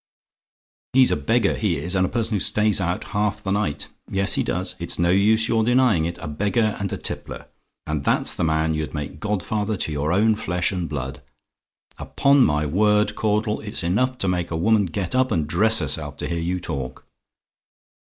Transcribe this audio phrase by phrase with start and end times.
[0.93, 4.33] He's a beggar, he is; and a person who stays out half the night; yes,
[4.33, 7.45] he does; and it's no use your denying it a beggar and a tippler,
[7.85, 11.21] and that's the man you'd make godfather to your own flesh and blood!
[11.99, 16.17] Upon my word, Caudle, it's enough to make a woman get up and dress herself
[16.17, 17.05] to hear you talk.